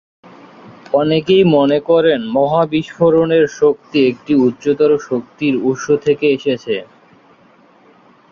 [0.93, 6.75] অনেকেই মনে করেন, মহা বিস্ফোরণের শক্তি একটি উচ্চতর শক্তির উৎস থেকে এসেছে।